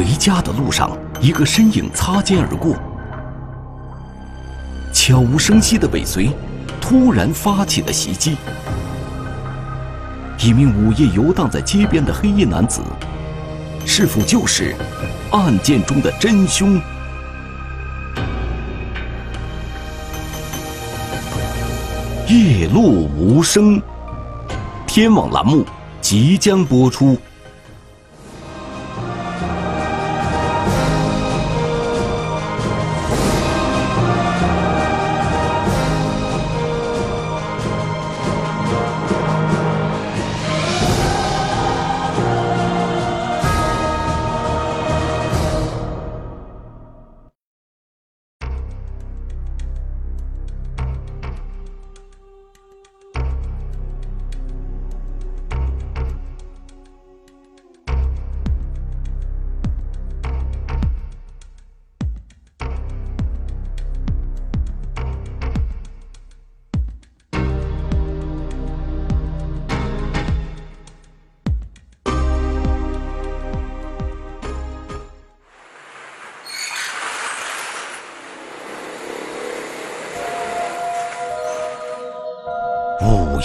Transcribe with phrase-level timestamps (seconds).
[0.00, 2.74] 回家的路上，一个身影擦肩而过，
[4.94, 6.30] 悄无声息的尾随，
[6.80, 8.34] 突然发起了袭击。
[10.38, 12.80] 一名午夜游荡在街边的黑衣男子，
[13.84, 14.74] 是否就是
[15.32, 16.80] 案件中的真凶？
[22.26, 23.78] 夜落无声，
[24.86, 25.62] 天网栏目
[26.00, 27.18] 即将播出。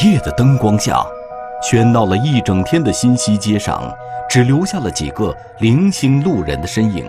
[0.06, 1.04] 夜的灯光下，
[1.64, 3.92] 喧闹了一整天的新西街上，
[4.30, 7.08] 只留下了几个零星路人的身影。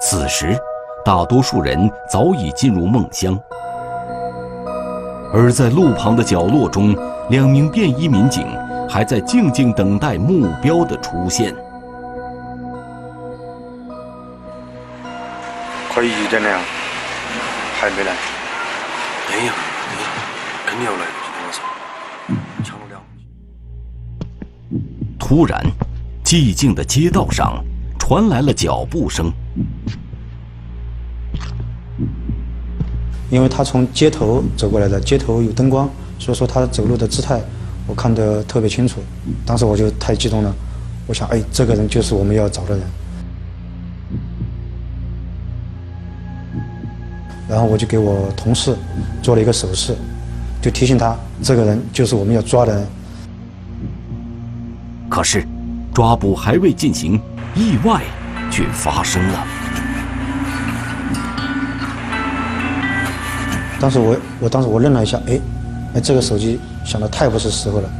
[0.00, 0.58] 此时，
[1.04, 3.38] 大多数人早已进入梦乡，
[5.34, 6.96] 而在路旁的角落中，
[7.28, 8.46] 两名便衣民警
[8.88, 11.54] 还在静静等待目标的出现。
[15.92, 16.58] 快一点了，
[17.80, 18.14] 还没来。
[19.26, 20.12] 等一会儿，等一会儿，
[20.66, 21.06] 肯定要来。
[21.24, 21.64] 今天晚上
[22.62, 23.00] 抢了两。
[25.18, 25.64] 突然，
[26.22, 27.64] 寂静的街道上
[27.98, 29.32] 传来了脚步声。
[33.30, 35.88] 因为他从街头走过来的，街头有灯光，
[36.18, 37.40] 所以说他走路的姿态
[37.86, 39.00] 我看得特别清楚。
[39.46, 40.54] 当时我就太激动了，
[41.06, 42.86] 我想，哎，这个人就是我们要找的人。
[47.50, 48.76] 然后我就给我同事
[49.20, 49.96] 做了一个手势，
[50.62, 52.86] 就提醒他，这个人就是我们要抓的人。
[55.08, 55.44] 可是，
[55.92, 57.20] 抓捕还未进行，
[57.56, 58.00] 意外
[58.52, 59.44] 却发生了。
[63.80, 65.40] 当时我，我当时我愣了一下，哎，
[65.94, 67.90] 哎，这个手机响的太不是时候了。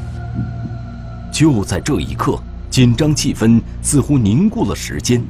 [1.33, 2.39] 就在这一刻，
[2.71, 5.21] 紧张气氛似乎凝固了时间。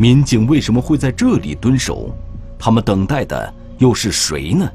[0.00, 2.08] 民警为什么会在这里蹲守？
[2.58, 4.66] 他们等待的又是谁呢？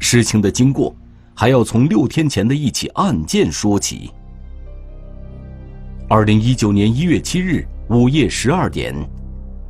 [0.00, 0.92] 事情的经过
[1.32, 4.10] 还要从六天前的一起案件说起。
[6.08, 8.92] 二零一九年一月七日午夜十二点，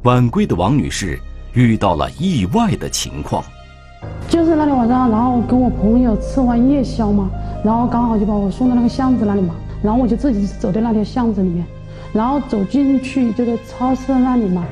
[0.04, 1.20] 晚归的王女士
[1.52, 3.44] 遇到了意外的情况。
[4.26, 7.30] 就是那天晚上，然后跟我朋友吃完夜宵嘛，
[7.62, 11.66] 然后刚好就把我送到那个巷子那里嘛，然后我就自己走在那条巷子里面。
[12.12, 14.64] 然后走进去就在超市那里嘛，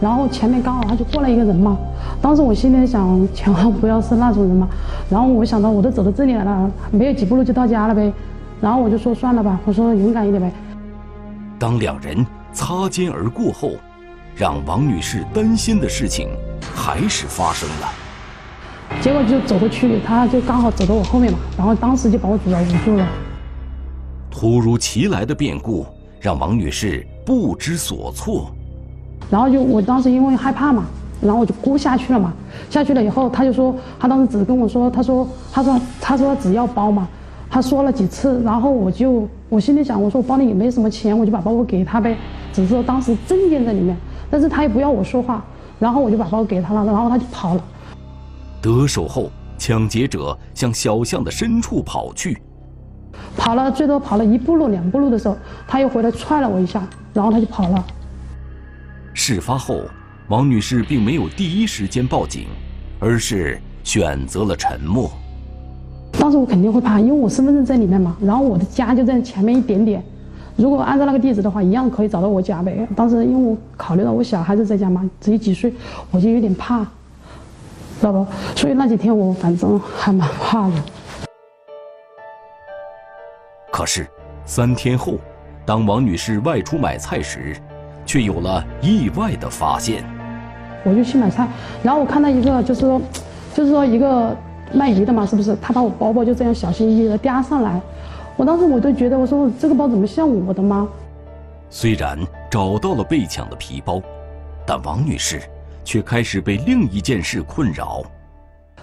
[0.00, 1.76] 然后前面刚好他就过来一个人嘛，
[2.20, 4.68] 当时我心里想千万不要是那种人嘛，
[5.08, 8.12] 然后我想到我都走到这里来了，没有几步路就到家了呗，
[8.60, 10.52] 然后我就说算了吧，我说勇敢一点呗。
[11.58, 13.70] 当两人擦肩而过后，
[14.36, 16.28] 让王女士担心的事情
[16.74, 17.88] 还是发生了。
[19.00, 23.06] 结果就走过去，他就刚好走到我后面嘛，然后当时就把我主要捂住了。
[24.30, 25.86] 突如其来的变故。
[26.22, 28.48] 让王女士不知所措，
[29.28, 30.84] 然后就我当时因为害怕嘛，
[31.20, 32.32] 然后我就哭下去了嘛。
[32.70, 37.08] 下去了以后，他就说，他当时只跟我说，他说，他说，他说只要包嘛。
[37.50, 42.16] 他说了几次，然后我就我心里想，我说我包里也没什么钱，我就把包包给他呗。
[42.52, 43.96] 只是说当时证件在里面，
[44.30, 45.44] 但是他也不要我说话，
[45.80, 47.64] 然后我就把包给他了，然后他就跑了。
[48.62, 52.40] 得手后，抢劫者向小巷的深处跑去。
[53.36, 55.36] 跑了最多跑了一步路两步路的时候，
[55.66, 56.82] 他又回来踹了我一下，
[57.12, 57.84] 然后他就跑了。
[59.14, 59.82] 事发后，
[60.28, 62.46] 王女士并没有第一时间报警，
[63.00, 65.10] 而是选择了沉默。
[66.12, 70.02] 当时我肯定会怕，因为我身份证在里面嘛，然后我的家就在前面一点点，
[70.56, 72.86] 如果按照那个地址的话，一样可以找到我家呗。
[72.94, 75.72] 当时因为我考虑到我小孩子在家嘛，只有几岁，
[76.10, 76.80] 我就有点怕，
[77.98, 78.26] 知道不？
[78.54, 80.74] 所以那几天我反正还蛮怕的。
[83.72, 84.06] 可是，
[84.44, 85.14] 三天后，
[85.64, 87.56] 当王女士外出买菜时，
[88.04, 90.04] 却有了意外的发现。
[90.84, 91.48] 我就去买菜，
[91.82, 93.00] 然后我看到一个，就是说，
[93.54, 94.36] 就是说一个
[94.74, 95.56] 卖鱼的嘛，是不是？
[95.62, 97.80] 他把我包包就这样小心翼翼的叼上来，
[98.36, 100.86] 我当时我都觉得，我说这个包怎么像我的吗？
[101.70, 102.18] 虽然
[102.50, 104.02] 找到了被抢的皮包，
[104.66, 105.40] 但王女士
[105.82, 108.02] 却开始被另一件事困扰。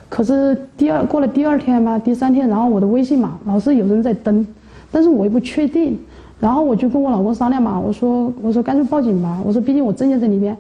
[0.09, 4.43] 可是第二过了第二天吧，第三天，然后我的微信嘛，老是有人在登，
[4.91, 5.97] 但是我也不确定，
[6.39, 10.55] 然后我就跟我老公商量嘛，我说我说干脆报警吧，我说毕竟我证件在里面。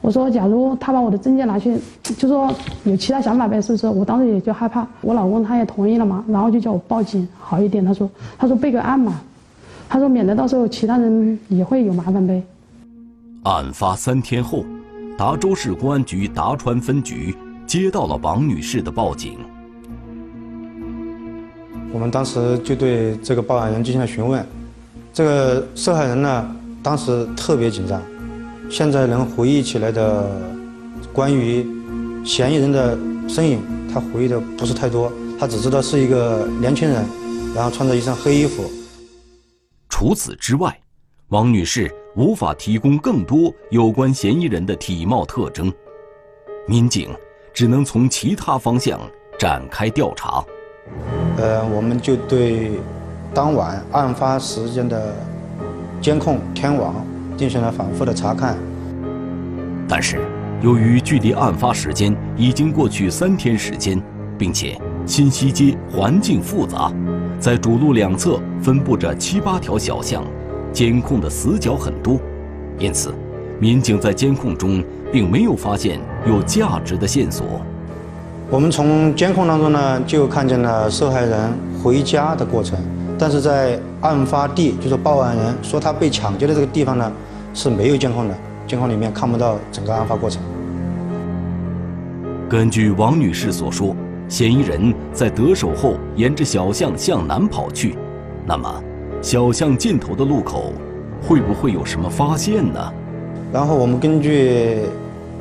[0.00, 2.48] 我说，假如他把我的证件拿去，就说
[2.84, 3.88] 有其他想法呗，是不是？
[3.88, 7.84] 我当时也就害怕，我老公他也同意了嘛，然后就叫我报警好一点。
[7.84, 8.08] 他说，
[8.38, 9.20] 他说备个案嘛，
[9.88, 12.40] 他说免得到时候其他人也会有麻烦呗。
[13.42, 14.64] 案发三天后，
[15.18, 17.34] 达州市公安局达川分局
[17.66, 19.36] 接到了王女士的报警。
[21.92, 24.46] 我们当时就对这个报案人进行了询问，
[25.12, 28.00] 这个受害人呢，当时特别紧张。
[28.70, 30.30] 现在能回忆起来的
[31.12, 31.66] 关于
[32.24, 33.62] 嫌疑人的身影，
[33.92, 37.02] 他回忆的不是太多，他只知道是一个年轻人，
[37.54, 38.70] 然后穿着一身黑衣服。
[39.88, 40.78] 除此之外，
[41.28, 45.72] 王女士无法提供更多有关嫌疑人的体貌特征，
[46.66, 47.08] 民警
[47.54, 49.00] 只能从其他方向
[49.38, 50.44] 展开调查。
[51.36, 52.72] 呃，我们就对
[53.34, 55.14] 当晚案发时间的
[56.00, 56.94] 监控天网。
[57.38, 58.56] 进行了反复的查看，
[59.88, 60.18] 但是
[60.60, 64.02] 由于距离案发时间已经过去三天时间，
[64.36, 64.76] 并且
[65.06, 66.92] 新西街环境复杂，
[67.38, 70.24] 在主路两侧分布着七八条小巷，
[70.72, 72.18] 监控的死角很多，
[72.76, 73.14] 因此
[73.60, 74.82] 民警在监控中
[75.12, 77.64] 并没有发现有价值的线索。
[78.50, 81.52] 我们从监控当中呢，就看见了受害人
[81.82, 82.78] 回家的过程，
[83.18, 87.12] 但是在案发地，就是报案人说他被抢劫的这个地方呢。
[87.54, 88.34] 是没有监控的，
[88.68, 90.40] 监控里面看不到整个案发过程。
[92.48, 93.96] 根据王女士所说，
[94.28, 97.96] 嫌疑人在得手后沿着小巷向南跑去，
[98.46, 98.82] 那么
[99.20, 100.72] 小巷尽头的路口
[101.20, 102.92] 会不会有什么发现呢？
[103.52, 104.82] 然后我们根据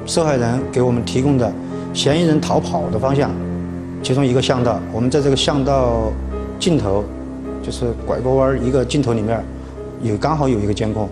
[0.05, 1.51] 受害人给我们提供的
[1.97, 3.31] 嫌疑人逃跑的方向，
[4.03, 6.13] 其中一个巷道，我们在这个巷道
[6.59, 7.03] 尽头，
[7.63, 9.43] 就是拐个弯一个尽头里面，
[10.03, 11.09] 有刚好有一个监控。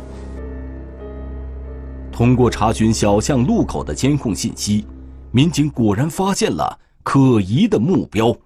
[2.11, 4.85] 通过查询小巷路口的监控信息，
[5.31, 8.37] 民警果然发现了可疑的目标。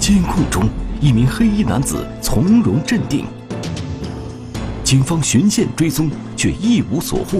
[0.00, 0.64] 监控中，
[1.00, 3.24] 一名黑衣男子从容镇定。
[4.82, 7.38] 警方循线追踪，却一无所获。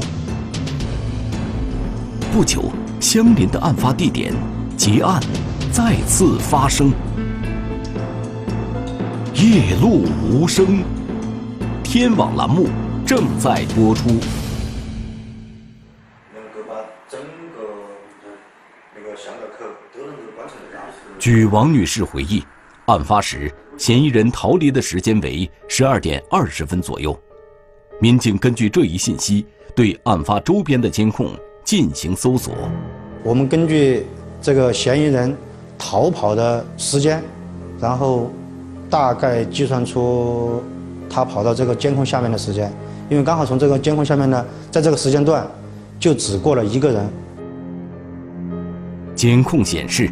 [2.30, 2.70] 不久，
[3.00, 4.34] 相邻的案发地点，
[4.76, 5.20] 劫案
[5.72, 6.92] 再次发生。
[9.34, 10.82] 夜路无声，
[11.82, 12.68] 天网栏目。
[13.06, 14.10] 正在播出。
[21.18, 22.44] 据王女士回忆，
[22.84, 27.18] 案发时嫌疑人逃离的时间为十二点二十分左右。
[27.98, 31.34] 民警根据这一信息，对案发周边的监控
[31.68, 32.54] 进行搜索。
[33.22, 34.06] 我们根据
[34.40, 35.36] 这个嫌疑人
[35.76, 37.22] 逃跑的时间，
[37.78, 38.30] 然后
[38.88, 40.62] 大概计算出
[41.10, 42.72] 他跑到这个监控下面的时间。
[43.10, 45.46] 因为刚好从这个监控下面呢，在这个时间段，
[46.00, 47.06] 就只过了一个人。
[49.14, 50.10] 监控显示，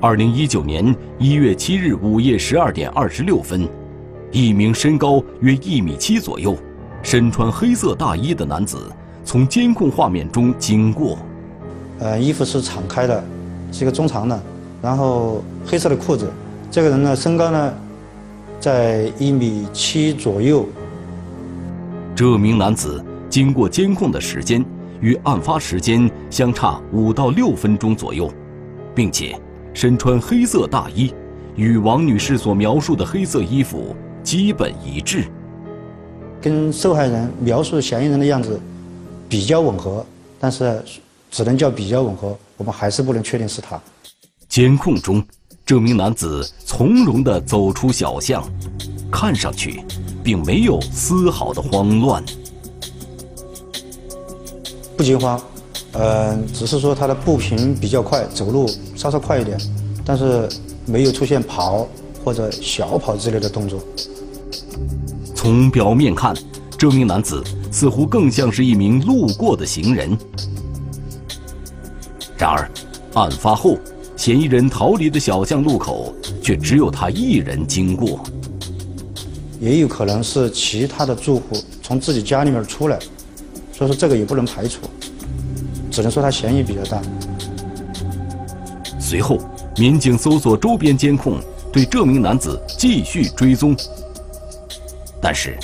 [0.00, 3.68] 二零一九年一月七日午夜十二点二十六分，
[4.32, 6.56] 一名身高约一米七左右、
[7.00, 8.90] 身穿黑色大衣的男子
[9.26, 11.18] 从监控画面中经过。
[11.98, 13.24] 呃，衣服是敞开的，
[13.72, 14.40] 是一个中长的，
[14.80, 16.30] 然后黑色的裤子。
[16.70, 17.74] 这个人呢，身高呢，
[18.60, 20.64] 在一米七左右。
[22.14, 24.64] 这名男子经过监控的时间
[25.00, 28.30] 与案发时间相差五到六分钟左右，
[28.94, 29.36] 并且
[29.74, 31.12] 身穿黑色大衣，
[31.56, 35.24] 与王女士所描述的黑色衣服基本一致，
[36.40, 38.60] 跟受害人描述嫌疑人的样子
[39.28, 40.04] 比较吻合，
[40.38, 40.82] 但是
[41.30, 43.80] 只能叫比较吻合，我们还是不能确定是他。
[44.48, 45.24] 监控中，
[45.64, 48.42] 这名男子从容地走出小巷，
[49.10, 49.84] 看上去。
[50.26, 52.20] 并没有丝毫的慌乱，
[54.96, 55.40] 不惊慌，
[55.92, 59.56] 呃，只是说他的步频比较快，走路稍稍快一点，
[60.04, 60.48] 但是
[60.84, 61.86] 没有出现跑
[62.24, 63.80] 或者小跑之类的动作。
[65.32, 66.34] 从表面看，
[66.76, 67.40] 这名男子
[67.76, 70.16] 似乎更像是一名路过的行人。
[72.38, 72.70] 然而，
[73.12, 73.76] 案发后，
[74.16, 78.24] 嫌疑人逃离的小巷路口却只有他一人经过。
[79.60, 82.98] 也有可能是其他的住户从自己家里面出来，
[83.74, 84.80] 所以说这个也不能排除，
[85.90, 87.02] 只能说他嫌疑比较大。
[88.98, 89.38] 随后，
[89.76, 91.38] 民警搜索周边监控，
[91.70, 93.76] 对这名男子继续追踪。
[95.20, 95.58] 但是，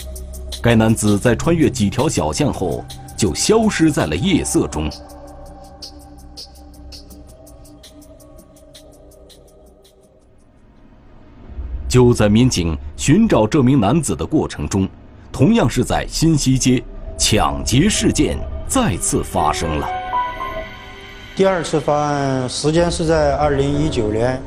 [0.63, 2.85] 该男子在穿越几条小巷后，
[3.17, 4.89] 就消失在了夜色中。
[11.89, 14.89] 就在民警寻找这名男子的过程中，
[15.33, 16.83] 同样是在新西街，
[17.19, 18.39] 抢劫事件
[18.69, 19.89] 再次发生了。
[21.35, 24.41] 第二次发案时间是在二零一九年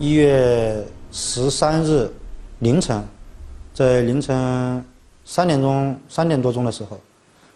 [0.00, 2.12] 一月十三日
[2.58, 3.02] 凌晨，
[3.72, 4.84] 在凌晨
[5.32, 6.98] 三点钟、三点多钟的时候，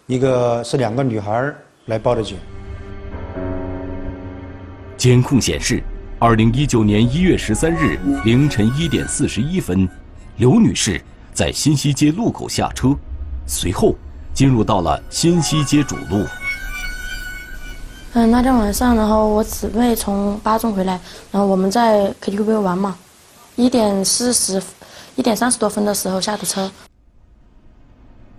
[0.07, 1.53] 一个是两个女孩
[1.87, 2.37] 来报的警。
[4.95, 5.83] 监控显示。
[6.17, 9.85] 二零一九年一月十三日凌晨一点四十一分，
[10.37, 11.01] 刘女士
[11.33, 12.95] 在新西街路口下车，
[13.45, 13.93] 随后
[14.33, 16.25] 进入到了新西街主路。
[18.13, 20.97] 嗯，那天晚上，然后我姊妹从巴中回来，
[21.29, 22.97] 然后我们在 KTV 玩嘛，
[23.57, 24.63] 一点四十，
[25.17, 26.71] 一点三十多分的时候下的车。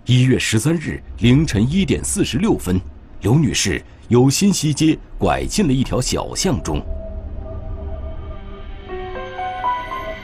[0.09, 2.79] 一月十三日凌晨一点四十六分，
[3.23, 6.81] 刘女士由新西街拐进了一条小巷中。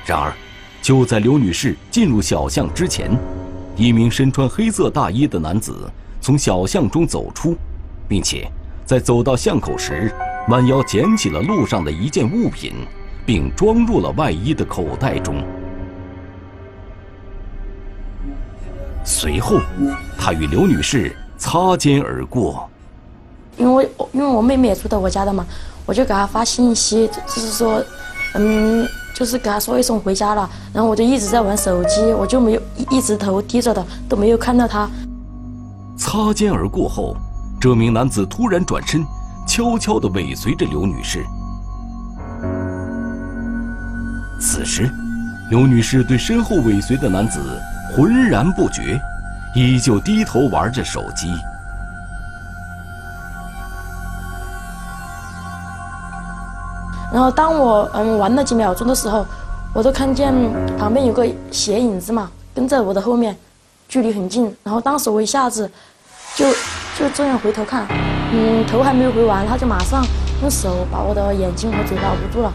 [0.05, 0.33] 然而，
[0.81, 3.11] 就在刘女士进入小巷之前，
[3.75, 7.53] 一名身穿黑色大衣的男子从小巷中走出，
[8.07, 8.49] 并且
[8.85, 10.09] 在走到巷口时，
[10.47, 12.71] 弯腰捡起了路上的一件物品，
[13.25, 15.43] 并装入了外衣的口袋中。
[19.03, 19.60] 随后，
[20.17, 22.69] 他与刘女士擦肩而过。
[23.57, 25.45] 因为因为我妹妹也住在我家的嘛，
[25.86, 27.83] 我就给她发信息，就是说，
[28.36, 28.88] 嗯。
[29.15, 34.89] 就是给她说一声回家了，然后我就一直在玩手机，我就没有一直头低着的，都没有看到他。
[35.95, 37.15] 擦肩而过后，
[37.62, 39.05] 这名男子突然转身，
[39.48, 41.24] 悄悄地尾随着刘女士。
[44.41, 44.89] 此时，
[45.51, 47.39] 刘女士对身后尾随的男子
[47.95, 49.00] 浑然不觉，
[49.53, 51.31] 依旧低头玩着手机。
[57.13, 59.23] 然后当我嗯玩了几秒钟的时候，
[59.75, 60.33] 我都看见
[60.75, 63.38] 旁边有个斜影子嘛，跟在我的后面，
[63.88, 64.51] 距离很近。
[64.63, 65.69] 然后当时我一下子
[66.35, 66.51] 就
[66.97, 67.85] 就这样回头看，
[68.33, 70.03] 嗯，头还没有回完，他就马上
[70.41, 72.51] 用手把我的眼睛和嘴巴捂住了。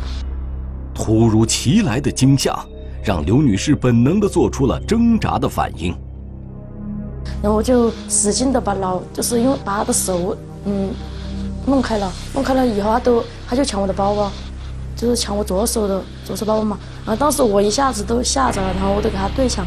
[0.93, 2.59] 突如其来的惊吓
[3.03, 5.95] 让刘女士本能的做出了挣扎的反应，
[7.43, 10.91] 然后我就使劲的把老就是因为把他的手嗯
[11.67, 14.31] 弄开了，弄开了以后他都他就抢我的包包。
[14.97, 16.77] 就是抢我左手的左手包包嘛，
[17.07, 19.65] 然后当时我一下子都吓着了，然后我都给他对抢，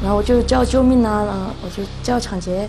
[0.00, 2.68] 然后我就叫救命啊，然后我就叫抢劫。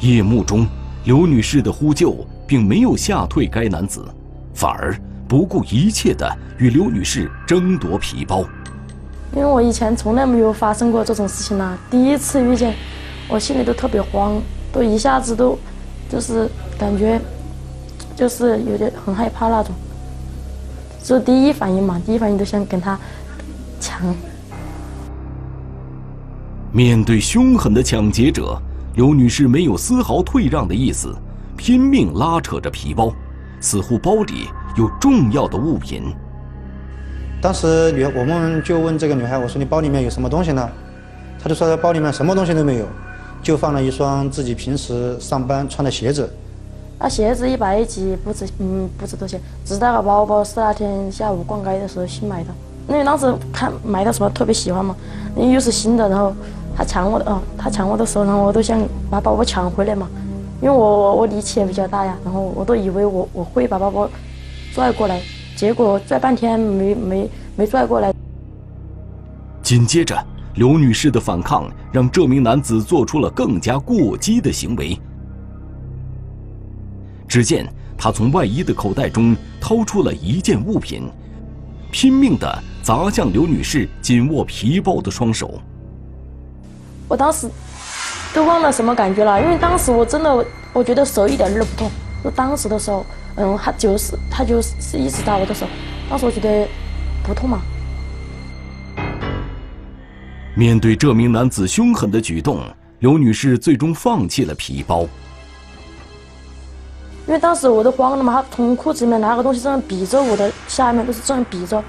[0.00, 0.66] 夜幕中，
[1.04, 2.14] 刘女士的呼救
[2.46, 4.04] 并没有吓退该男子，
[4.52, 4.94] 反而
[5.28, 8.44] 不顾一切的与刘女士争夺皮包。
[9.36, 12.74] 因为我以前从来没有发生过这种事情呐，第一次遇见，
[13.28, 14.40] 我心里都特别慌，
[14.72, 15.58] 都一下子都，
[16.08, 17.20] 就是感觉，
[18.16, 19.74] 就是有点很害怕那种。
[21.04, 22.98] 这第一反应嘛，第一反应都想跟他
[23.78, 24.00] 抢。
[26.72, 28.58] 面对凶狠的抢劫者，
[28.94, 31.14] 刘女士没有丝毫退让的意思，
[31.54, 33.12] 拼命拉扯着皮包，
[33.60, 36.14] 似乎包里有重要的物品。
[37.42, 40.68] 当时女，我们就问这个女孩：“我说你包里面有什么东西呢？”
[41.42, 42.86] 她就说：“她包里面什么东西都没有，
[43.42, 46.30] 就放了一双自己平时上班穿的鞋子。”
[47.00, 49.40] 那鞋子一百几，不值，嗯，不值多钱。
[49.64, 52.50] 只是那个包包是那天下午逛街的时候新买的，
[52.88, 54.94] 因为当时看买的什么特别喜欢嘛，
[55.36, 56.32] 因为又是新的，然后
[56.76, 58.80] 他抢我的，哦，他抢我的时候，然后我都想
[59.10, 60.08] 把包包抢回来嘛，
[60.60, 64.08] 因为我我我力气也比较大呀，然后我都以为我我会把包包
[64.74, 65.20] 拽过来，
[65.56, 68.12] 结果拽半天没没没拽过来。
[69.62, 70.16] 紧接着，
[70.54, 74.98] 刘女士的反抗让这名男子做出了更加过激的行为。
[77.26, 81.10] 只见他从外衣的口袋中掏出了一件物品，
[81.90, 85.60] 拼命地砸向刘女士紧握皮包的双手。
[87.08, 87.50] 我当时
[88.32, 91.90] 都忘了什么感觉了，因为当时我真的我觉得手一点都不痛。
[92.24, 93.04] 就当时的时候，
[93.38, 95.64] 嗯，他就是他就是一直打我的手，
[96.10, 96.66] 当时我觉得
[97.22, 97.60] 不痛嘛。
[100.56, 102.60] 面对这名男子凶狠的举动，
[102.98, 105.06] 刘女士最终放弃了皮包。
[107.28, 111.80] 因为当时我都慌了嘛，他从裤子里面拿个东西这样比着我的下面，都是这样比着。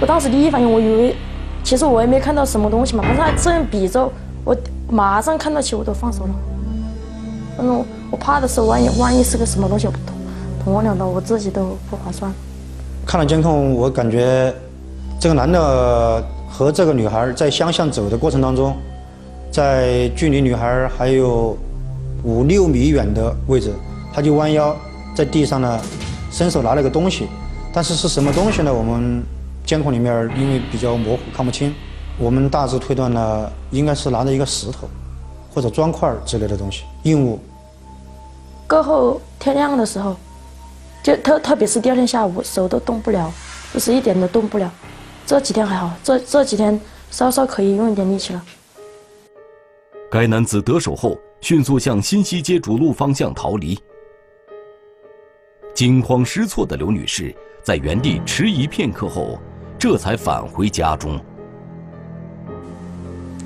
[0.00, 1.16] 我当时第一反应，我以为，
[1.62, 4.10] 其实我也没看到什么东西嘛，反正他这样比着，
[4.44, 4.56] 我
[4.90, 6.34] 马上看到起我都放手了。
[7.60, 9.92] 嗯，我怕的是万一万一是个什么东西，我
[10.62, 12.32] 同我两刀，我自己都不划算。
[13.06, 14.54] 看了监控，我感觉
[15.18, 18.76] 这个男的和这个女孩在相向走的过程当中，
[19.50, 21.56] 在距离女孩还有
[22.22, 23.72] 五六米远的位置，
[24.12, 24.76] 他就弯腰
[25.16, 25.80] 在地上呢，
[26.30, 27.26] 伸手拿了个东西，
[27.72, 28.72] 但是是什么东西呢？
[28.72, 29.22] 我们
[29.64, 31.74] 监控里面因为比较模糊看不清，
[32.18, 34.88] 我们大致推断呢，应该是拿着一个石头
[35.54, 37.38] 或者砖块之类的东西，硬物。
[38.68, 40.14] 过后天亮的时候，
[41.02, 43.32] 就特特别是第二天下午，手都动不了，
[43.72, 44.70] 就是一点都动不了。
[45.26, 46.78] 这几天还好，这这几天
[47.10, 48.42] 稍稍可以用一点力气了。
[50.10, 53.78] 该男子得手后，迅速向新西街主路方向逃离。
[55.72, 59.38] 惊慌失措的刘女士在原地迟疑片刻后，
[59.78, 61.18] 这才返回家中。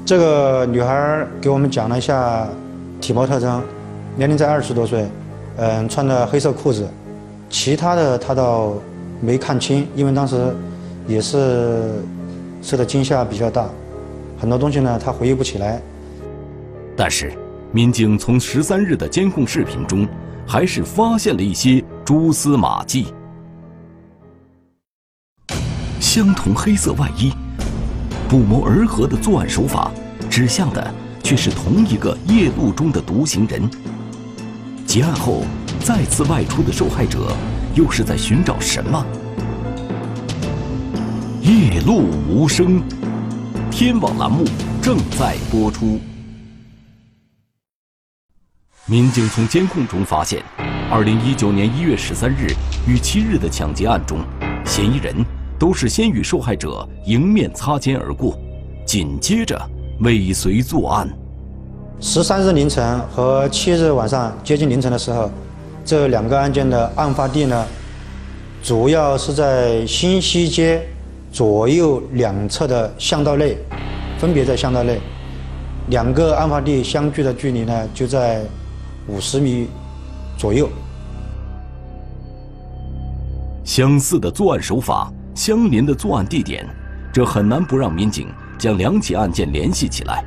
[0.06, 2.48] 这个女孩给我们讲了一下
[3.00, 3.62] 体貌特征，
[4.16, 5.06] 年龄在二十多岁，
[5.56, 6.88] 嗯，穿的黑色裤子，
[7.54, 8.74] 其他的他倒
[9.20, 10.52] 没看清，因为当时
[11.06, 12.02] 也是
[12.60, 13.70] 受的惊吓比较大，
[14.36, 15.80] 很多东西呢他回忆不起来。
[16.96, 17.32] 但是，
[17.70, 20.04] 民警从十三日的监控视频中，
[20.44, 23.14] 还是发现了一些蛛丝马迹。
[26.00, 27.32] 相同黑色外衣。
[28.28, 29.92] 不谋而合的作案手法，
[30.28, 30.92] 指向的
[31.22, 33.62] 却是同一个夜路中的独行人。
[34.84, 35.42] 结案后
[35.84, 37.30] 再次外出的受害者，
[37.74, 39.04] 又是在寻找什么？
[41.42, 42.82] 夜路无声，
[43.70, 44.46] 天网栏目
[44.80, 46.00] 正在播出。
[48.86, 50.42] 民警从监控中发现，
[50.90, 52.46] 二零一九年一月十三日
[52.88, 54.20] 与七日的抢劫案中，
[54.64, 55.14] 嫌疑人。
[55.56, 58.36] 都是先与受害者迎面擦肩而过，
[58.84, 59.58] 紧接着
[60.00, 61.08] 尾随作案。
[62.00, 65.30] 十三日凌晨和七日晚上接近凌晨的时候，
[65.84, 67.66] 这两个案件的案发地呢，
[68.62, 70.82] 主要是在新西街
[71.30, 73.56] 左右两侧的巷道内，
[74.18, 74.98] 分别在巷道内，
[75.88, 78.42] 两个案发地相距的距离呢就在
[79.06, 79.68] 五十米
[80.38, 80.68] 左右。
[83.64, 85.12] 相似的作案手法。
[85.34, 86.64] 相邻的作案地点，
[87.12, 90.24] 这很难不让民警将两起案件联系起来。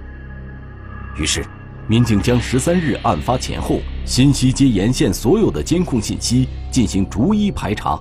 [1.18, 1.46] 于是，
[1.90, 7.98] 民警将十三日案发前后新西街沿线所有的监控信息进行逐一排查，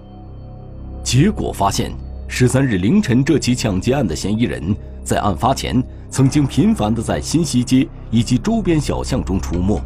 [1.04, 1.92] 结果发现，
[2.26, 9.80] 十三日凌晨这起抢劫案的嫌疑人，在案发前曾经频繁地在新西街以及周边小巷中出没。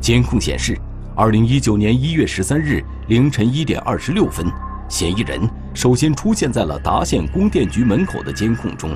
[0.00, 0.78] 监控显示，
[1.14, 4.46] 二零一九年一月十三日凌晨一点二十六分。
[4.88, 5.40] 嫌疑人
[5.72, 8.90] 首先出现在了达县供电局门口的监控中，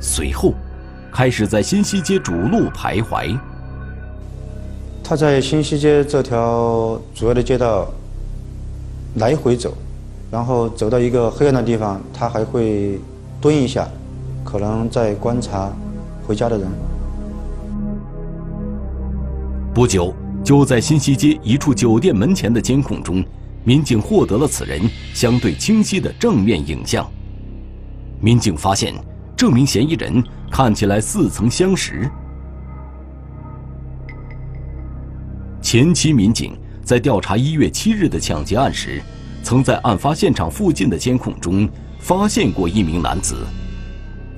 [0.00, 0.54] 随后
[1.12, 3.38] 开始在新西街主路徘徊。
[5.02, 7.88] 他在新西街这条主要的街道
[9.16, 9.76] 来回走，
[10.30, 13.00] 然后走到一个黑暗的地方，他还会
[13.40, 13.88] 蹲一下，
[14.44, 15.72] 可能在观察
[16.26, 16.68] 回家的人。
[19.74, 23.24] 不久，就在新西街一处酒店门前的监控中。
[23.62, 24.80] 民警获得了此人
[25.12, 27.06] 相对清晰的正面影像。
[28.18, 28.94] 民警发现，
[29.36, 32.10] 这名嫌疑人看起来似曾相识。
[35.62, 39.00] 前期民警在调查一月七日的抢劫案时，
[39.42, 41.68] 曾在案发现场附近的监控中
[42.00, 43.36] 发现过一名男子，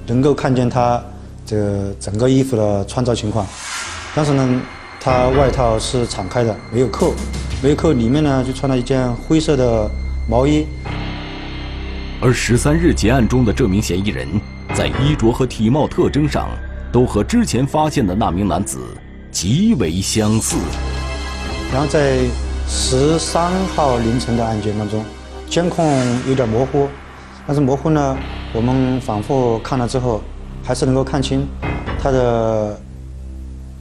[0.07, 1.03] 能够看见他
[1.47, 3.47] 这整个衣服的穿着情况。
[4.15, 4.61] 当时呢，
[5.01, 7.15] 他外套是敞开的，没有扣。
[7.63, 9.89] 没有扣，里面呢就穿了一件灰色的
[10.29, 10.67] 毛衣。
[12.21, 14.29] 而十三日结案中的这名嫌疑人，
[14.75, 16.49] 在衣着和体貌特征上，
[16.91, 18.79] 都和之前发现的那名男子
[19.31, 20.57] 极为相似。
[21.71, 22.21] 然后在
[22.67, 25.05] 十三号凌晨的案件当中，
[25.47, 25.85] 监控
[26.27, 26.89] 有点模糊，
[27.47, 28.17] 但是模糊呢，
[28.55, 30.23] 我们反复看了之后，
[30.65, 31.47] 还是能够看清
[32.03, 32.81] 他的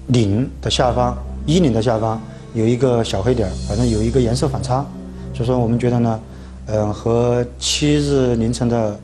[0.08, 2.22] 领的下方，衣领的下方。
[2.54, 4.86] 有一个小黑点反正有一个颜色反差，
[5.34, 6.20] 所以说我们觉得呢，
[6.66, 9.00] 嗯，和七日凌晨的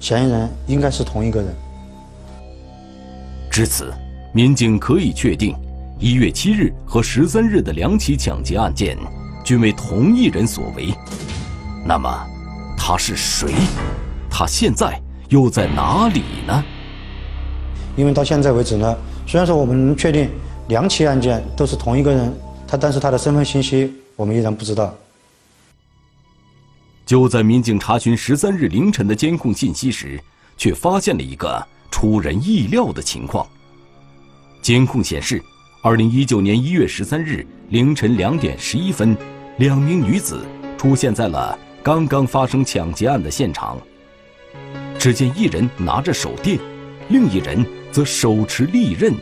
[0.00, 1.54] 嫌疑人应该是同一个人。
[3.50, 3.92] 至此，
[4.32, 5.54] 民警可以确定，
[5.98, 8.96] 一月七日和十三日的两起抢劫案件
[9.44, 10.92] 均为同一人所为。
[11.86, 12.10] 那么，
[12.76, 13.52] 他是谁？
[14.30, 16.64] 他现在又在哪里呢？
[17.96, 20.30] 因为到现在为止呢，虽然说我们能确定
[20.68, 22.32] 两起案件都是同一个人。
[22.66, 24.94] 他但是他的身份信息我们依然不知道。
[27.10, 30.16] 就在民警查询十三日凌晨的监控信息时，
[30.56, 33.44] 却发现了一个出人意料的情况。
[34.62, 35.42] 监控显示，
[35.82, 39.16] 二零一九年一月十三日凌晨两点十一分，
[39.58, 40.46] 两名女子
[40.78, 43.76] 出现在了刚刚发生抢劫案的现场。
[44.96, 46.60] 只见一人拿着手电，
[47.08, 49.12] 另一人则手持利刃，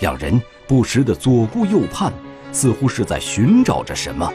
[0.00, 2.12] 两人不时的左顾右盼，
[2.52, 4.30] 似乎是在寻找着什么。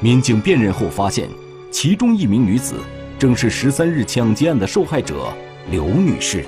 [0.00, 1.28] 民警辨认后发现，
[1.70, 2.76] 其中一名女子
[3.18, 5.32] 正是十三日抢劫案的受害者
[5.70, 6.44] 刘女士。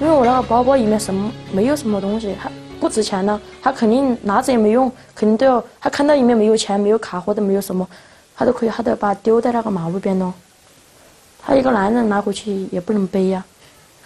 [0.00, 7.86] 因为我那个包包里面什么没有什么东西，它不值钱的，他肯定拿着也没用，肯定都要他看到里面没有钱、没有卡或者没有什么，
[8.34, 10.32] 他都可以，他都要把它丢在那个马路边喽。
[11.40, 13.44] 他一个男人拿回去也不能背呀，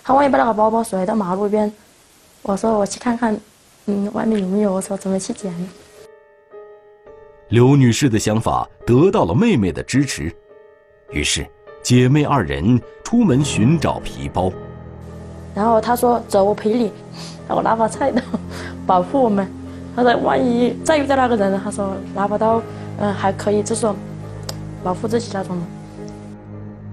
[0.05, 1.73] 他万一把那个包包甩到马路边，
[2.43, 3.37] 我说我去看看，
[3.87, 5.53] 嗯，外面有没有，我说怎么去捡。
[7.51, 10.33] 刘女士的想法得到了妹妹的支持，
[11.11, 11.45] 于是
[11.83, 14.53] 姐妹二人出门寻找皮包。
[15.53, 16.93] 然后她说：“走，我陪你，
[17.49, 18.23] 我拿把菜刀
[18.87, 19.45] 保护我们。”
[19.97, 22.63] 她说：“万一再遇到那个人，她说拿把刀，
[22.99, 23.97] 嗯，还可以，就是说
[24.85, 25.61] 保护自己那种。”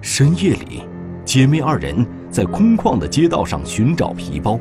[0.02, 0.82] 深夜里，
[1.24, 4.60] 姐妹二人在空旷的街道上寻找皮包，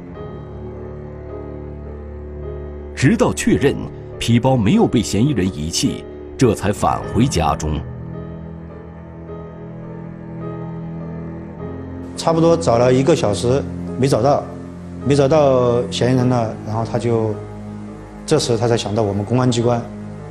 [2.94, 3.74] 直到确认
[4.18, 6.04] 皮包没有被嫌疑人遗弃，
[6.36, 7.80] 这才返回家中。
[12.16, 13.62] 差不多找了一个小时，
[14.00, 14.42] 没找到，
[15.06, 17.34] 没找到嫌疑人呢，然后他就，
[18.24, 19.80] 这时他才想到我们公安机关，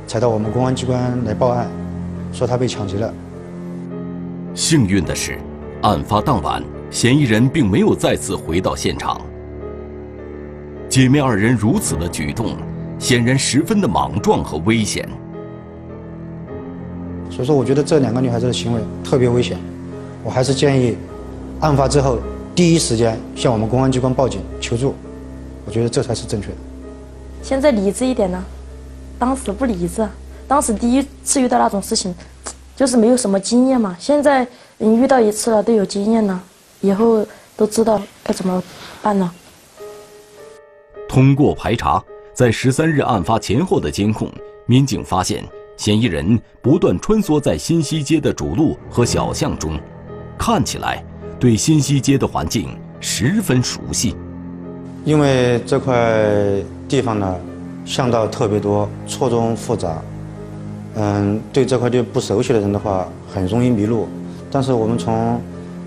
[0.06, 1.68] 才到我们公安机关来报案，
[2.32, 3.12] 说他被抢劫了。
[4.52, 5.38] 幸运的是，
[5.82, 9.20] 案发当晚，嫌疑人并没有再次回到现场。
[10.88, 12.56] 姐妹二人如此的举动，
[12.98, 15.08] 显然十分的莽撞和危险。
[17.30, 19.58] 所以说，我觉得这两个女孩子的行为特别危险，
[20.22, 20.96] 我还是建议，
[21.60, 22.18] 案发之后
[22.54, 24.94] 第一时间向我们公安机关报警求助，
[25.66, 26.54] 我觉得这才是正确的。
[27.42, 28.42] 现在理智一点呢，
[29.18, 30.08] 当时不理智，
[30.48, 32.14] 当时第一次遇到那种事情。
[32.76, 36.38] 就是没有什么经验嘛，现在你遇到一次了都有经验了，
[36.82, 38.62] 以后都知道该怎么
[39.00, 39.32] 办了。
[41.08, 42.04] 通过排查，
[42.36, 44.30] 在十三日案发前后的监控，
[44.66, 45.42] 民警发现
[45.78, 49.80] 嫌疑人不断穿梭在新西街的主路和小巷中，
[50.36, 51.02] 看起来
[51.40, 52.68] 对新西街的环境
[53.00, 54.14] 十分熟悉。
[55.02, 56.22] 因为这块
[56.86, 57.34] 地方呢，
[57.86, 59.96] 巷道特别多，错综复杂。
[60.96, 64.06] 嗯，对这块地不熟悉的人的话，很容易迷路。
[64.50, 65.40] 但是我们从，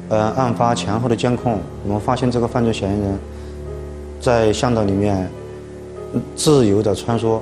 [0.10, 3.20] 呃，案发前后的监控，我们发现这个犯罪嫌疑人，
[4.20, 5.30] 在巷道里面
[6.36, 7.40] 自由的穿梭。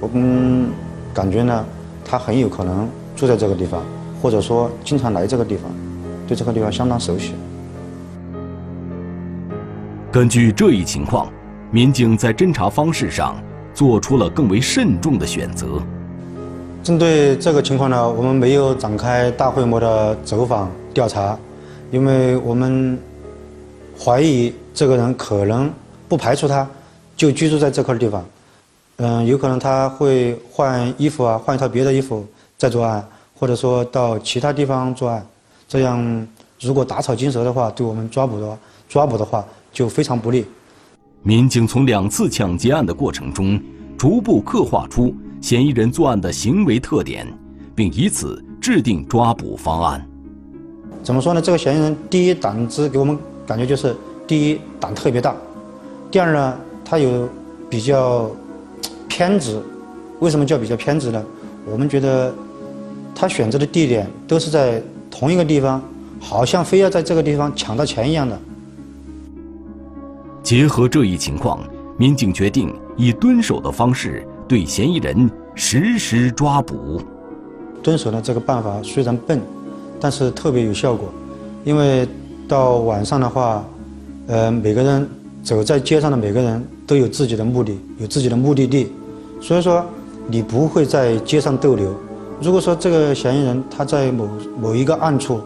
[0.00, 0.70] 我们
[1.12, 1.64] 感觉呢，
[2.04, 3.82] 他很有可能住在这个地方，
[4.22, 5.64] 或者说经常来这个地方，
[6.26, 7.34] 对这个地方相当熟悉。
[10.10, 11.28] 根据这一情况，
[11.70, 13.36] 民警在侦查方式上
[13.74, 15.66] 做出了更为慎重的选择。
[16.82, 21.36] 针对这个情况呢，我们没有展开大规模的走访调查，
[21.90, 22.98] 因为我们
[23.98, 25.70] 怀疑这个人可能
[26.08, 26.66] 不排除他
[27.18, 28.24] 就居住在这块地方，
[28.96, 32.24] 嗯，有可能他会换衣服啊，换一套别的衣服
[32.56, 33.04] 再作案，
[33.34, 35.26] 或者说到其他地方作案，
[35.68, 36.26] 这样
[36.60, 40.46] 如果打草惊蛇的话，对我们抓捕的抓捕的话就非常不利。
[41.24, 43.60] 民警从两次抢劫案的过程中，
[43.98, 45.12] 逐步刻画出。
[45.40, 47.26] 嫌疑人作案的行为特点，
[47.74, 50.04] 并以此制定抓捕方案。
[51.02, 51.40] 怎么说呢？
[51.40, 55.34] 这个嫌疑人第一胆子给我们感觉就是：第一胆特别大，
[56.10, 57.28] 第二呢，他有
[57.68, 58.30] 比较
[59.08, 59.60] 偏执。
[60.20, 61.22] 为什么叫比较偏执呢？
[61.70, 62.34] 我们觉得
[63.14, 65.82] 他选择的地点都是在同一个地方，
[66.18, 68.38] 好像非要在这个地方抢到钱一样的。
[70.42, 71.60] 结合这一情况，
[71.98, 74.26] 民警决定以蹲守的方式。
[74.48, 77.02] 对嫌疑人实施抓捕，
[77.82, 79.38] 蹲守的这个办法虽然笨，
[80.00, 81.12] 但是特别有效果。
[81.64, 82.08] 因为
[82.48, 83.62] 到晚上的话，
[84.26, 85.06] 呃，每个人
[85.42, 88.90] 走在街上的每个人都有自己的目的，有自己的目的地，
[89.42, 89.84] 所以说
[90.26, 91.94] 你不会在街上逗留。
[92.40, 95.40] 如果说这个嫌疑人他在某某一个暗处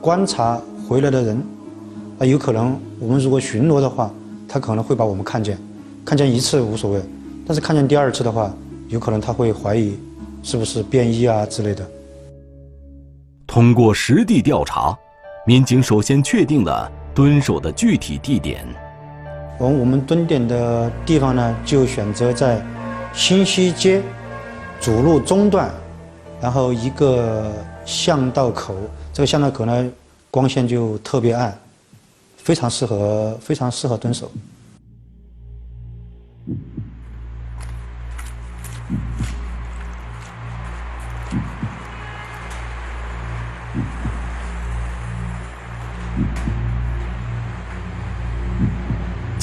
[0.00, 1.42] 观察回来的人，
[2.16, 4.08] 那有可能我们如果巡逻的话，
[4.46, 5.58] 他可能会把我们看见，
[6.04, 7.02] 看见一次无所谓。
[7.44, 8.54] 但是看见第二次的话，
[8.88, 9.98] 有可能他会怀疑
[10.44, 11.84] 是不是便衣啊之类的。
[13.48, 14.96] 通过实地调查，
[15.44, 18.64] 民警首先确定了蹲守的具体地点。
[19.58, 22.60] 我我们蹲点的地方呢，就选择在
[23.12, 24.02] 新西街
[24.80, 25.70] 主路中段，
[26.40, 27.52] 然后一个
[27.84, 28.74] 巷道口。
[29.12, 29.90] 这个巷道口呢，
[30.30, 31.56] 光线就特别暗，
[32.36, 34.30] 非常适合非常适合蹲守。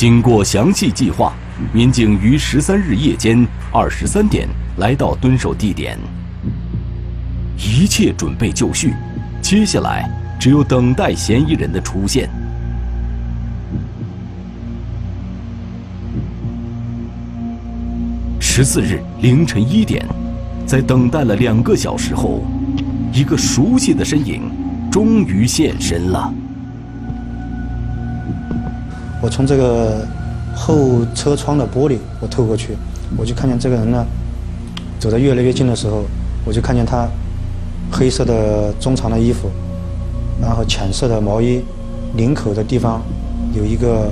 [0.01, 1.31] 经过详细计划，
[1.71, 5.95] 民警于十三日夜间二十三点来到蹲守地点，
[7.55, 8.95] 一切准备就绪，
[9.43, 10.09] 接下来
[10.39, 12.27] 只有等待嫌疑人的出现。
[18.39, 20.03] 十四日凌晨一点，
[20.65, 22.43] 在等待了两个小时后，
[23.13, 24.49] 一个熟悉的身影
[24.91, 26.33] 终于现身了。
[29.21, 30.05] 我从这个
[30.55, 32.75] 后车窗的玻璃，我透过去，
[33.15, 34.05] 我就看见这个人呢，
[34.99, 36.03] 走得越来越近的时候，
[36.43, 37.07] 我就看见他
[37.91, 39.49] 黑色的中长的衣服，
[40.41, 41.61] 然后浅色的毛衣，
[42.15, 43.01] 领口的地方
[43.53, 44.09] 有一个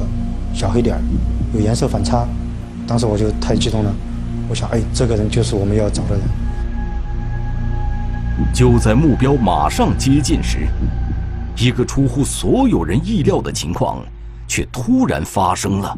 [0.53, 0.95] 小黑点，
[1.53, 2.27] 有颜色反差。
[2.87, 3.91] 当时我就太激动了。
[4.47, 6.21] 我想，哎，这个人就是我们要找的人。
[8.53, 10.67] 就在目标马上接近时，
[11.57, 14.03] 一个出乎所有人意料的情况
[14.49, 15.97] 却突然发生了。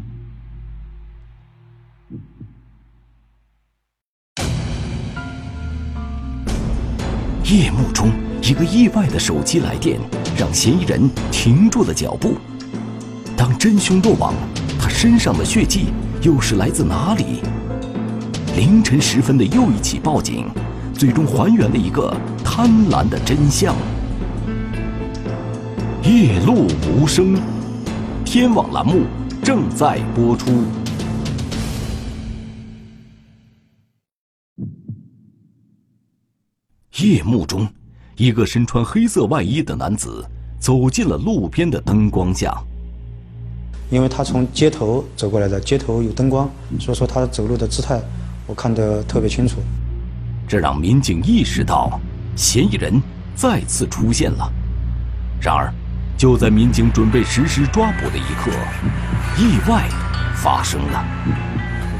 [7.44, 8.12] 夜幕中，
[8.42, 9.98] 一个意外的手机来电
[10.36, 12.36] 让嫌疑人停住了脚步。
[13.36, 14.34] 当真凶落网，
[14.78, 15.86] 他身上的血迹
[16.20, 17.42] 又是来自哪里？
[18.54, 20.46] 凌晨时分的又一起报警，
[20.92, 23.74] 最终还原了一个贪婪的真相。
[26.02, 27.36] 夜路无声，
[28.34, 29.02] 天网栏目
[29.44, 30.64] 正在播出。
[36.96, 37.68] 夜幕中，
[38.16, 40.26] 一个身穿黑色外衣的男子
[40.58, 42.56] 走进了路边的灯光下。
[43.90, 48.00] 因为他从街头走过来的，街头有灯光，所以说他走路的姿态。
[48.46, 49.60] 我看得特别清楚，
[50.48, 52.00] 这让民警意识到
[52.34, 52.98] 嫌疑人
[53.36, 54.50] 再次出现了。
[55.38, 55.70] 然而，
[56.22, 58.52] 就在民警准备实施抓捕的一刻，
[59.36, 59.88] 意外
[60.36, 61.04] 发生了。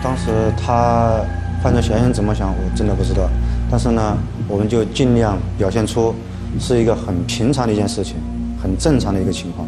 [0.01, 1.19] 当时他
[1.61, 3.29] 犯罪嫌疑人怎么想，我真的不知道。
[3.69, 6.15] 但是呢，我们就尽量表现出
[6.61, 8.15] 是一个很平常的一件事情，
[8.63, 9.67] 很正常的一个情况，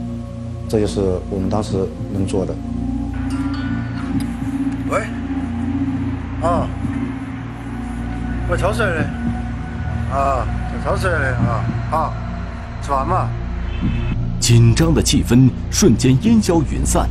[0.69, 1.77] 这就是我们当时
[2.13, 2.55] 能做的。
[4.89, 5.01] 喂。
[6.49, 6.69] 啊，
[8.49, 12.15] 我超市来的，啊，在超市来的啊，好，
[12.83, 13.29] 吃饭嘛。
[14.45, 17.09] 紧张的气氛瞬间烟消云散，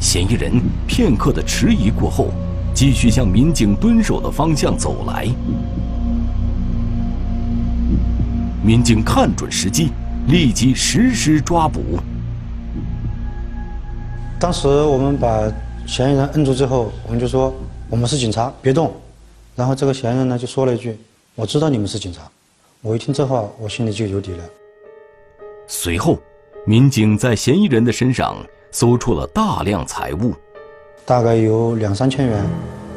[0.00, 0.50] 嫌疑人
[0.88, 2.28] 片刻的迟疑过后，
[2.74, 5.28] 继续向民警蹲守的方向走来。
[8.64, 9.90] 民警看准时机，
[10.28, 11.82] 立即实施抓捕。
[14.40, 15.46] 当时我们把
[15.86, 17.52] 嫌疑人摁住之后，我们就说。
[17.90, 18.94] 我们是警察，别动。
[19.54, 20.98] 然后这个嫌疑人呢就说了一句
[21.36, 22.22] ：“我知道你们是警察。”
[22.80, 24.44] 我一听这话，我心里就有底了。
[25.66, 26.18] 随后，
[26.66, 28.36] 民警在嫌疑人的身上
[28.70, 30.34] 搜出了大量财物，
[31.06, 32.44] 大概有两三千元。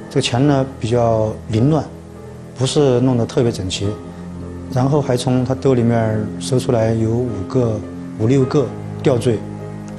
[0.09, 1.83] 这个钱呢比较凌乱，
[2.57, 3.87] 不是弄得特别整齐。
[4.73, 7.79] 然后还从他兜里面搜出来有五个、
[8.19, 8.67] 五六个
[9.01, 9.39] 吊坠，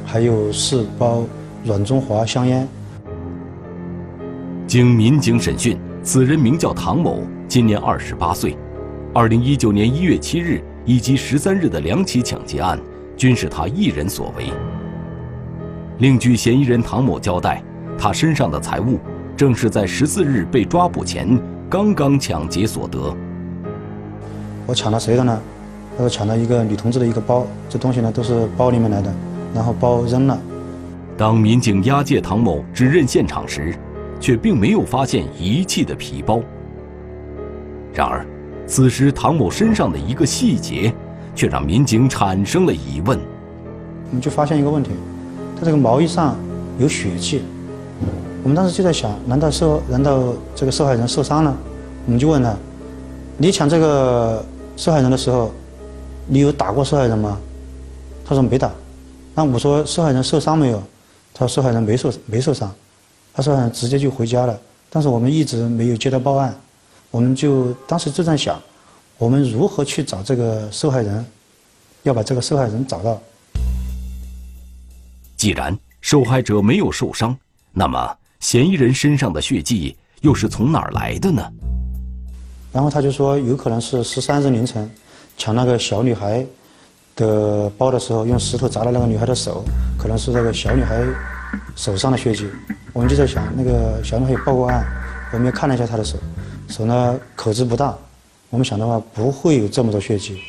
[0.05, 1.24] 还有四包
[1.64, 2.68] 软中华香烟。
[4.66, 8.57] 经民警审讯，此人名叫唐某，今年二十八岁。
[9.14, 12.79] 二零一九年一月七日以及十三日的两起抢劫案，
[13.16, 14.46] 均是他一人所为。
[15.98, 17.62] 另据嫌疑人唐某交代，
[17.96, 18.98] 他身上的财物
[19.37, 23.14] 正是在十四日被抓捕前刚刚抢劫所得。
[24.66, 25.40] 我抢了谁的呢？
[25.96, 29.14] 他说抢了一个女同志的一个包，这东西呢都是包里面来的，
[29.55, 30.37] 然后包扔了。
[31.16, 33.72] 当民警押解唐某指认现场时，
[34.18, 36.40] 却并没有发现遗弃的皮包。
[37.92, 38.27] 然而，
[38.66, 40.92] 此时唐某身上的一个细节，
[41.35, 43.18] 却让民警产生了疑问。
[44.09, 44.90] 我们就发现一个问题，
[45.59, 46.37] 他这个毛衣上
[46.79, 47.42] 有血迹。
[48.42, 51.57] 我们当时就在想，难道受难道这个受害人受伤了？
[52.07, 52.55] 我们就问他
[53.38, 54.44] ：“你抢这个
[54.77, 55.51] 受害人的时候，
[56.27, 57.38] 你有打过受害人吗？”
[58.27, 58.70] 他说没打。
[59.35, 60.83] 那我说受害人受伤没有？
[61.33, 62.70] 他说受害人没受没受伤。
[63.33, 64.57] 他说直接就回家了，
[64.90, 66.55] 但是我们一直没有接到报案，
[67.11, 68.61] 我们就当时就在想，
[69.16, 71.24] 我们如何去找这个受害人，
[72.03, 73.20] 要把这个受害人找到。
[75.37, 77.37] 既然受害者没有受伤，
[77.72, 81.42] 那么嫌疑人身上的血迹又是从哪儿来的呢？
[82.72, 84.90] 然后他就说，有可能是十三日凌晨
[85.38, 86.44] 抢那个小女孩
[87.14, 89.64] 的包的时候，用石头砸了那个女孩的手，
[89.96, 91.05] 可能是那个小女孩。
[91.77, 92.48] 手上的血迹，
[92.92, 94.85] 我们就在想，那个小女孩报过案，
[95.33, 96.18] 我们也看了一下她的手，
[96.68, 97.96] 手呢口子不大，
[98.55, 100.40] 我们想的话不会有这么多血迹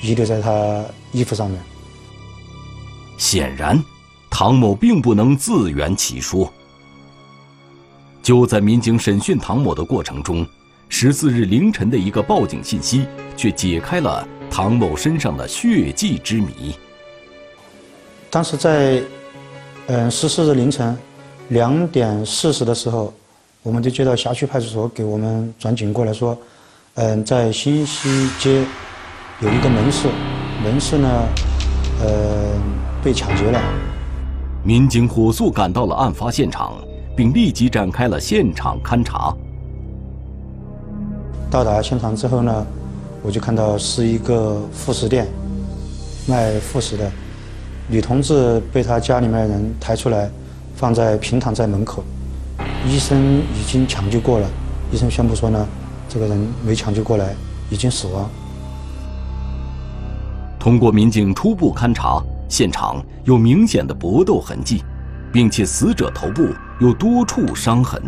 [0.00, 1.60] 遗留在他衣服上面。
[3.18, 3.82] 显然，
[4.30, 6.48] 唐某并不能自圆其说。
[8.22, 10.46] 就在民警审讯唐某的过程中，
[10.88, 13.04] 十四日凌晨的一个报警信息
[13.36, 16.72] 却解开了唐某身上的血迹之谜。
[18.30, 19.02] 当时在，
[19.88, 20.96] 嗯，十四日凌晨
[21.48, 23.12] 两点四十的时候，
[23.64, 26.38] 我们就接到辖区派出所给我们转警过来说，
[26.94, 28.64] 嗯，在新西街
[29.40, 30.08] 有一个门市，
[30.62, 31.08] 门市呢，
[32.00, 32.52] 呃，
[33.02, 33.60] 被抢劫了。
[34.62, 36.74] 民警火速赶到了案发现场。
[37.14, 39.34] 并立即展开了现场勘查。
[41.50, 42.66] 到达现场之后呢，
[43.22, 45.26] 我就看到是一个副食店，
[46.26, 47.10] 卖副食的，
[47.86, 50.30] 女同志被她家里面人抬出来，
[50.74, 52.02] 放在平躺在门口，
[52.86, 54.48] 医生已经抢救过了，
[54.90, 55.68] 医生宣布说呢，
[56.12, 57.34] 这个人没抢救过来，
[57.70, 58.28] 已经死亡。
[60.58, 64.82] 通过民警初步勘查，现场有明显的搏斗痕迹。
[65.32, 66.48] 并且死者头部
[66.78, 68.00] 有多处伤痕。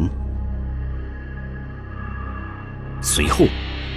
[3.00, 3.46] 随后，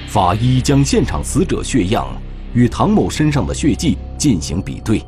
[0.08, 2.08] 法医将现场死者血样
[2.54, 5.04] 与唐某身上的血迹进行比对，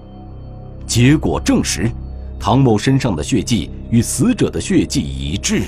[0.85, 1.89] 结果证实，
[2.37, 5.63] 唐某身上的血迹与死者的血迹一致。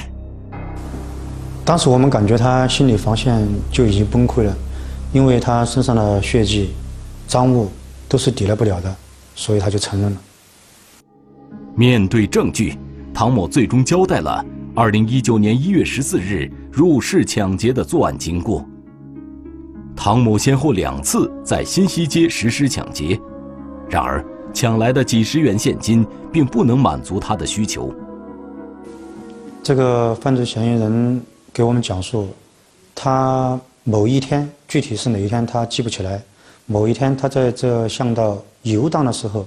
[1.71, 4.53] 当时我们感觉他心理防线就已经崩溃了，
[5.13, 6.71] 因为他身上的血迹、
[7.29, 7.69] 赃物
[8.09, 8.93] 都是抵赖不了的，
[9.35, 10.17] 所以他就承认了。
[11.73, 12.77] 面对证据，
[13.13, 18.65] 唐某最终交代了2019年1月14日入室抢劫的作案经过。
[19.95, 23.17] 唐某先后两次在新西街实施抢劫，
[23.87, 24.21] 然而
[24.53, 27.93] 抢来的几十元现金并不能满足他的需求。
[29.63, 31.21] 这个犯罪嫌疑人
[31.53, 32.27] 给我们讲述，
[32.95, 36.21] 他某一天具体是哪一天他记不起来，
[36.65, 39.45] 某一天他在这巷道游荡的时候，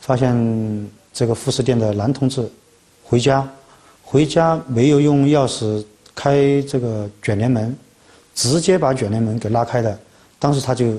[0.00, 0.90] 发现。
[1.14, 2.50] 这个副食店的男同志
[3.04, 3.46] 回家，
[4.02, 7.76] 回家没有用钥匙开这个卷帘门，
[8.34, 9.98] 直接把卷帘门给拉开的。
[10.38, 10.94] 当时他就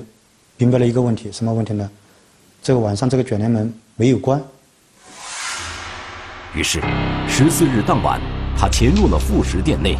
[0.56, 1.90] 明白了一个问题，什么问题呢？
[2.62, 4.40] 这个晚上这个卷帘门没有关。
[6.54, 6.80] 于是，
[7.28, 8.20] 十四日当晚，
[8.56, 9.98] 他潜入了副食店内。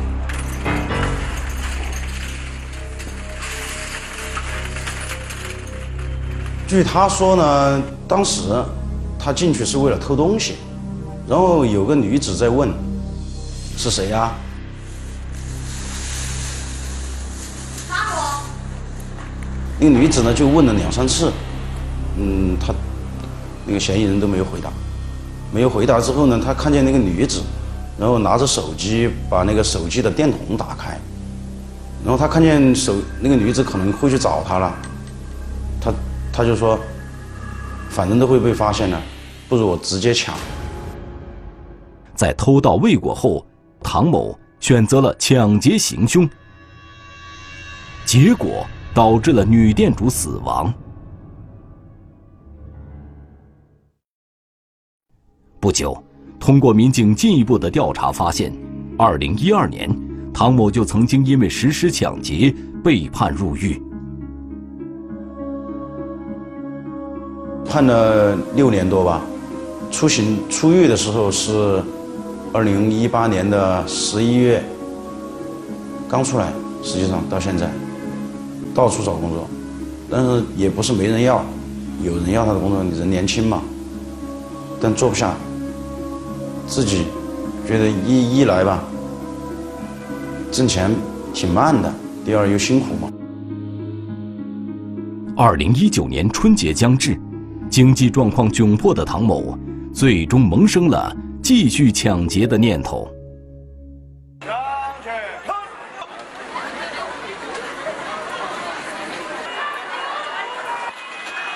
[6.67, 8.43] 据他说呢，当时。
[9.17, 10.57] 他进去是为了偷东西，
[11.27, 12.71] 然后有个女子在问
[13.75, 14.35] ：“是谁呀？”
[19.81, 21.33] 那个女子呢就问了两三次，
[22.19, 22.75] 嗯，他
[23.65, 24.71] 那个嫌疑人都没有回答。
[25.51, 27.41] 没有回答之后呢，他看见那个女子，
[27.99, 31.01] 然后拿着手机把那个手机的电筒打开，
[32.05, 34.71] 然后他看见手那个女子可能会去找他了，
[36.37, 36.79] 他就说
[37.89, 39.01] ：“反正都会被发现的。”
[39.49, 40.35] 不如我直接抢。
[42.15, 43.47] 在偷盗未果后，
[43.81, 46.29] 唐某选择了抢劫行凶，
[48.05, 50.73] 结果导致了女店主死亡。
[55.61, 56.03] 不久，
[56.41, 58.53] 通过民警进一步的调查发现，
[58.99, 59.89] 二零一二年，
[60.33, 63.81] 唐某就曾经因为实施抢劫被判入狱，
[67.75, 69.21] 判了六年多吧。
[69.91, 71.83] 出行出狱的时候是
[72.53, 74.63] 二零一八年的十一月，
[76.09, 76.53] 刚出来，
[76.85, 77.69] 实际上到现在
[78.73, 79.49] 到处找工作，
[80.09, 81.45] 但是也不是没人要，
[82.01, 83.61] 有人要他的工作，人年轻嘛，
[84.81, 85.35] 但做不下，
[86.69, 87.07] 自己
[87.67, 88.85] 觉得一一来吧，
[90.53, 90.93] 挣钱
[91.33, 91.93] 挺慢的，
[92.25, 93.11] 第二又辛苦嘛。
[95.37, 97.19] 二零一九年春节将至，
[97.71, 99.59] 经济状况窘迫的唐某。
[99.95, 103.09] 最终萌生了继续抢劫的念头。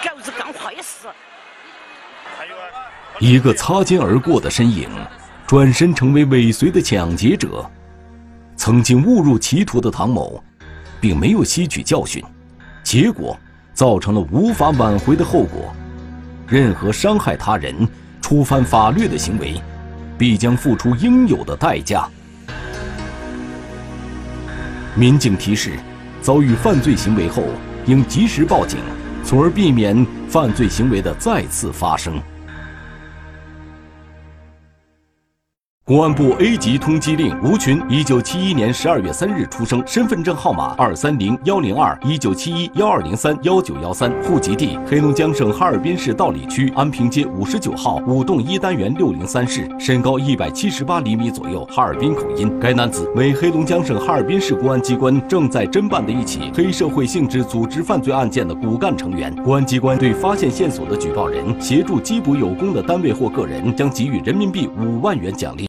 [0.05, 1.09] 狗子干坏事！
[3.19, 4.89] 一个擦肩而过的身影，
[5.49, 7.69] 转身成为尾随的抢劫者。
[8.55, 10.41] 曾经误入歧途的唐某，
[11.01, 12.23] 并没有吸取教训，
[12.85, 13.37] 结果
[13.75, 15.75] 造成了无法挽回的后果。
[16.49, 17.75] 任何伤害他人。
[18.21, 19.55] 触犯法律的行为，
[20.19, 22.07] 必将付出应有的代价。
[24.95, 25.79] 民警提示：
[26.21, 27.45] 遭遇犯罪行为后，
[27.87, 28.81] 应及时报警，
[29.25, 32.21] 从而避免犯罪行为的再次发生。
[35.89, 52.55] 公安部 A 级通缉令：吴群，一九七一年十二月三日出生，身份证号码二三零幺零二一九七一幺二零三幺九幺三，户籍地黑龙江省哈尔滨市道里区安平街五十九号五栋一单元六零三室，身高一百七十八厘米左右，哈尔滨口音。
[52.61, 59.35] 该男子为黑龙江省哈尔滨市公安机关正在侦办的一起黑社会性质组织犯罪案件的骨干成员。
[59.37, 65.67] 公安机关对发现线索的举报人、协助缉捕有功的单位或个人，将给予人民币五万元奖励。